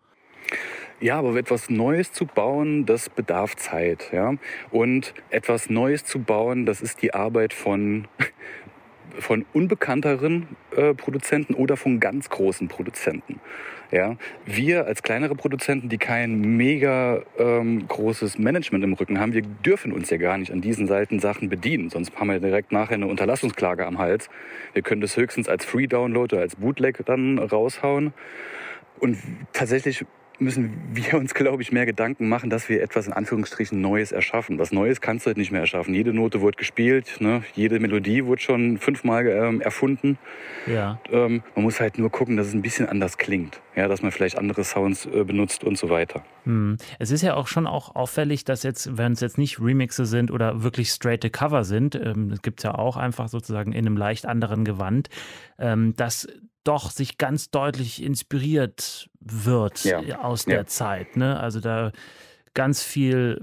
[1.00, 4.10] Ja, aber etwas Neues zu bauen, das bedarf Zeit.
[4.12, 4.34] Ja?
[4.70, 8.06] Und etwas Neues zu bauen, das ist die Arbeit von,
[9.18, 13.40] von unbekannteren äh, Produzenten oder von ganz großen Produzenten.
[13.92, 19.42] Ja, wir als kleinere Produzenten, die kein mega ähm, großes Management im Rücken haben, wir
[19.42, 21.90] dürfen uns ja gar nicht an diesen Seiten Sachen bedienen.
[21.90, 24.30] Sonst haben wir direkt nachher eine Unterlassungsklage am Hals.
[24.74, 28.12] Wir können das höchstens als Free Download oder als Bootleg dann raushauen.
[29.00, 29.18] Und
[29.52, 30.04] tatsächlich
[30.40, 34.58] müssen wir uns, glaube ich, mehr Gedanken machen, dass wir etwas in Anführungsstrichen Neues erschaffen.
[34.58, 35.94] Was Neues kannst du halt nicht mehr erschaffen.
[35.94, 37.42] Jede Note wurde gespielt, ne?
[37.54, 40.18] jede Melodie wurde schon fünfmal ähm, erfunden.
[40.66, 41.00] Ja.
[41.10, 43.60] Ähm, man muss halt nur gucken, dass es ein bisschen anders klingt.
[43.76, 46.24] Ja, dass man vielleicht andere Sounds äh, benutzt und so weiter.
[46.44, 46.76] Hm.
[46.98, 50.30] Es ist ja auch schon auch auffällig, dass jetzt, wenn es jetzt nicht Remixe sind
[50.30, 53.96] oder wirklich straighte Cover sind, ähm, das gibt es ja auch einfach sozusagen in einem
[53.96, 55.08] leicht anderen Gewand,
[55.58, 56.26] ähm, dass
[56.64, 60.20] doch sich ganz deutlich inspiriert wird ja.
[60.22, 60.66] aus der ja.
[60.66, 61.16] Zeit.
[61.16, 61.38] Ne?
[61.38, 61.92] Also da
[62.54, 63.40] ganz viel,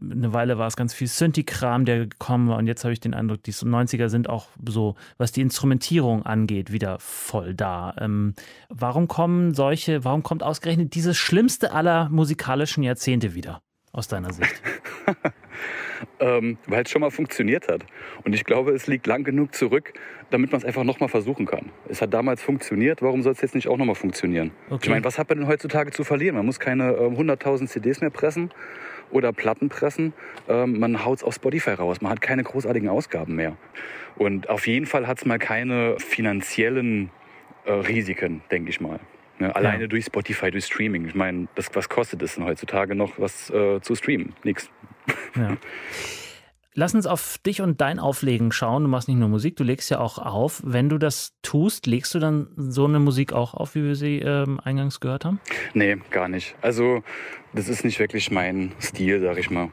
[0.00, 3.14] eine Weile war es ganz viel Synthi-Kram, der gekommen war und jetzt habe ich den
[3.14, 7.94] Eindruck, die 90er sind auch so, was die Instrumentierung angeht, wieder voll da.
[7.98, 8.34] Ähm,
[8.68, 14.54] warum kommen solche, warum kommt ausgerechnet dieses schlimmste aller musikalischen Jahrzehnte wieder, aus deiner Sicht?
[16.20, 17.84] ähm, weil es schon mal funktioniert hat.
[18.24, 19.92] Und ich glaube, es liegt lang genug zurück,
[20.30, 21.70] damit man es einfach nochmal versuchen kann.
[21.88, 24.50] Es hat damals funktioniert, warum soll es jetzt nicht auch nochmal funktionieren?
[24.70, 24.80] Okay.
[24.84, 26.36] Ich meine, was hat man denn heutzutage zu verlieren?
[26.36, 28.50] Man muss keine äh, 100.000 CDs mehr pressen
[29.10, 30.12] oder Platten pressen.
[30.48, 32.00] Ähm, man haut es auf Spotify raus.
[32.00, 33.56] Man hat keine großartigen Ausgaben mehr.
[34.16, 37.10] Und auf jeden Fall hat es mal keine finanziellen
[37.64, 39.00] äh, Risiken, denke ich mal.
[39.38, 39.54] Ne?
[39.54, 39.88] Alleine ja.
[39.88, 41.06] durch Spotify, durch Streaming.
[41.06, 44.34] Ich meine, was kostet es denn heutzutage noch, was äh, zu streamen?
[44.44, 44.70] Nichts.
[45.36, 45.56] Ja.
[46.74, 48.84] Lass uns auf dich und dein Auflegen schauen.
[48.84, 50.62] Du machst nicht nur Musik, du legst ja auch auf.
[50.64, 54.20] Wenn du das tust, legst du dann so eine Musik auch auf, wie wir sie
[54.20, 55.38] ähm, eingangs gehört haben?
[55.74, 56.56] Nee, gar nicht.
[56.62, 57.02] Also
[57.54, 59.70] das ist nicht wirklich mein Stil, sag ich mal.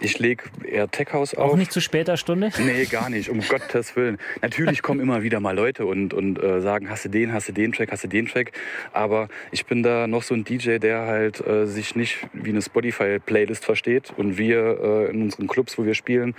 [0.00, 1.52] Ich lege eher Tech House auf.
[1.52, 2.50] Auch nicht zu später Stunde?
[2.58, 4.18] Nee, gar nicht, um Gottes Willen.
[4.42, 7.52] Natürlich kommen immer wieder mal Leute und, und äh, sagen, hast du den, hast du
[7.52, 8.52] den Track, hast du den Track.
[8.92, 12.62] Aber ich bin da noch so ein DJ, der halt äh, sich nicht wie eine
[12.62, 14.12] Spotify-Playlist versteht.
[14.16, 16.34] Und wir äh, in unseren Clubs, wo wir spielen,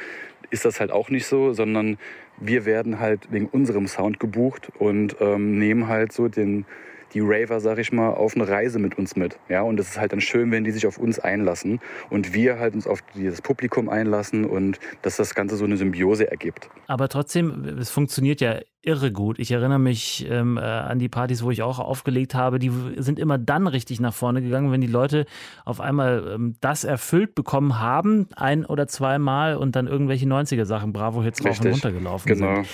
[0.50, 1.98] ist das halt auch nicht so, sondern
[2.38, 6.66] wir werden halt wegen unserem Sound gebucht und ähm, nehmen halt so den
[7.14, 9.38] die Raver, sag ich mal, auf eine Reise mit uns mit.
[9.50, 12.60] Ja, und es ist halt dann schön, wenn die sich auf uns einlassen und wir
[12.60, 16.70] halt uns auf dieses Publikum einlassen und dass das Ganze so eine Symbiose ergibt.
[16.88, 19.38] Aber trotzdem, es funktioniert ja irre gut.
[19.40, 22.58] Ich erinnere mich ähm, äh, an die Partys, wo ich auch aufgelegt habe.
[22.58, 25.26] Die sind immer dann richtig nach vorne gegangen, wenn die Leute
[25.66, 31.46] auf einmal ähm, das erfüllt bekommen haben, ein oder zweimal und dann irgendwelche 90er-Sachen, Bravo-Hits
[31.46, 32.56] rauf und runtergelaufen genau.
[32.56, 32.68] sind.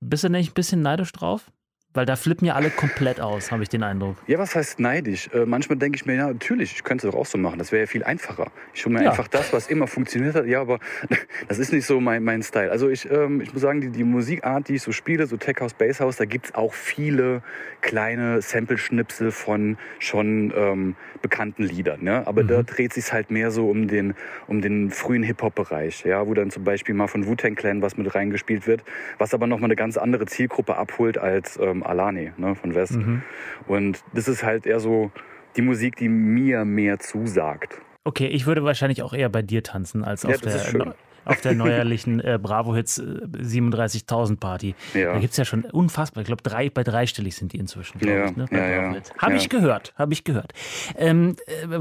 [0.00, 1.50] Bist du nicht ein bisschen neidisch drauf?
[1.96, 4.16] Weil da flippen ja alle komplett aus, habe ich den Eindruck.
[4.26, 5.30] Ja, was heißt neidisch?
[5.32, 7.58] Äh, manchmal denke ich mir, ja, natürlich, ich könnte es doch auch so machen.
[7.58, 8.50] Das wäre ja viel einfacher.
[8.74, 9.10] Ich hole mir ja.
[9.10, 10.44] einfach das, was immer funktioniert hat.
[10.44, 10.78] Ja, aber
[11.48, 12.70] das ist nicht so mein, mein Style.
[12.70, 15.56] Also ich, ähm, ich muss sagen, die, die Musikart, die ich so spiele, so Tech
[15.60, 17.42] House, Bass House, da gibt es auch viele
[17.80, 22.02] kleine Sample-Schnipsel von schon ähm, bekannten Liedern.
[22.02, 22.26] Ne?
[22.26, 22.48] Aber mhm.
[22.48, 24.14] da dreht sich halt mehr so um den,
[24.48, 28.14] um den frühen Hip-Hop-Bereich, ja, wo dann zum Beispiel mal von Wu-Tang Clan was mit
[28.14, 28.84] reingespielt wird,
[29.16, 32.96] was aber nochmal eine ganz andere Zielgruppe abholt als ähm, Alani ne, von West.
[32.96, 33.22] Mhm.
[33.66, 35.10] Und das ist halt eher so
[35.56, 37.80] die Musik, die mir mehr zusagt.
[38.04, 40.94] Okay, ich würde wahrscheinlich auch eher bei dir tanzen als auf ja, der
[41.26, 44.74] auf der neuerlichen äh, Bravo Hits äh, 37.000 Party.
[44.94, 45.12] Ja.
[45.12, 48.16] Da gibt es ja schon unfassbar, ich glaube, drei, bei dreistellig sind die inzwischen, glaube
[48.16, 48.26] ja.
[48.26, 48.36] ich.
[48.36, 48.94] Ne, ja.
[49.18, 50.52] Habe ich gehört, habe ich gehört.
[50.96, 51.78] Ähm, äh,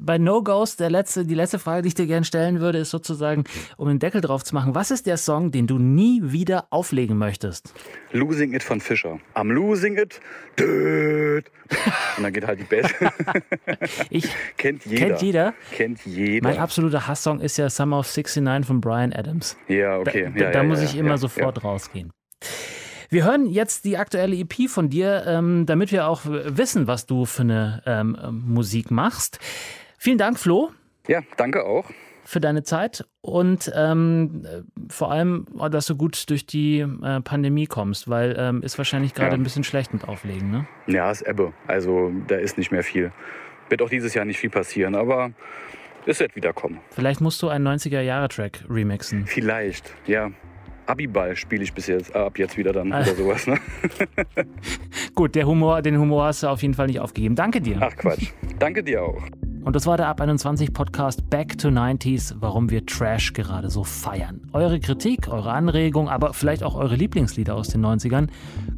[0.00, 2.90] bei, No Ghost, der letzte, die letzte Frage, die ich dir gerne stellen würde, ist
[2.90, 3.44] sozusagen,
[3.76, 7.16] um den Deckel drauf zu machen, was ist der Song, den du nie wieder auflegen
[7.16, 7.72] möchtest?
[8.12, 9.18] Losing It von Fischer.
[9.34, 10.20] I'm losing it.
[10.58, 11.50] Död.
[12.16, 12.92] Und dann geht halt die Bass.
[14.10, 15.06] ich, kennt jeder.
[15.06, 15.54] Kennt jeder.
[15.72, 16.48] Kennt jeder.
[16.48, 19.56] Mein absoluter Hasssong ist ja Summer of 69 von Brian Adams.
[19.68, 20.30] Ja, okay.
[20.34, 22.12] Da, ja, da ja, muss ich immer sofort rausgehen.
[23.08, 27.24] Wir hören jetzt die aktuelle EP von dir, ähm, damit wir auch wissen, was du
[27.24, 28.16] für eine ähm,
[28.46, 29.40] Musik machst.
[29.98, 30.70] Vielen Dank, Flo.
[31.08, 31.90] Ja, danke auch
[32.30, 34.46] für deine Zeit und ähm,
[34.88, 39.32] vor allem, dass du gut durch die äh, Pandemie kommst, weil ähm, ist wahrscheinlich gerade
[39.32, 39.36] ja.
[39.36, 40.66] ein bisschen schlecht mit Auflegen, ne?
[40.86, 41.52] Ja, ist Ebbe.
[41.66, 43.10] Also da ist nicht mehr viel.
[43.68, 45.32] Wird auch dieses Jahr nicht viel passieren, aber
[46.06, 46.78] es wird wieder kommen.
[46.90, 49.26] Vielleicht musst du einen 90er-Jahre-Track remixen.
[49.26, 50.30] Vielleicht, ja.
[50.86, 53.46] Abiball spiele ich bis jetzt, äh, ab jetzt wieder dann oder sowas.
[53.46, 53.58] Ne?
[55.14, 57.36] Gut, der Humor, den Humor hast du auf jeden Fall nicht aufgegeben.
[57.36, 57.78] Danke dir.
[57.80, 58.32] Ach Quatsch.
[58.58, 59.22] Danke dir auch.
[59.62, 63.84] Und das war der Ab 21 Podcast Back to 90s, warum wir Trash gerade so
[63.84, 64.40] feiern.
[64.52, 68.28] Eure Kritik, eure Anregung, aber vielleicht auch eure Lieblingslieder aus den 90ern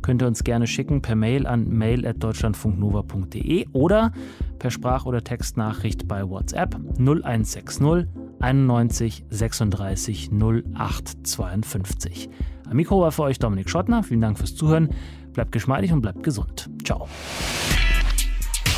[0.02, 4.12] könnt ihr uns gerne schicken per Mail an mail@deutschlandfunknova.de oder
[4.58, 8.08] per Sprach- oder Textnachricht bei WhatsApp 0160
[8.40, 12.28] 91 36 08 52.
[12.68, 14.02] Am Mikro war für euch Dominik Schottner.
[14.02, 14.90] Vielen Dank fürs Zuhören.
[15.32, 16.68] Bleibt geschmeidig und bleibt gesund.
[16.84, 17.08] Ciao.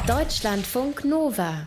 [0.06, 1.66] Deutschlandfunk Nova